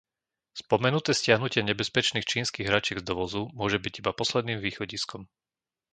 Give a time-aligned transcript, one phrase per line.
[0.61, 5.21] Spomenuté stiahnutie nebezpečných čínskych hračiek z dovozu môže byť iba posledným východiskom.